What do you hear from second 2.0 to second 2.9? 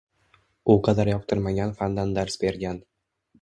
dars bergan.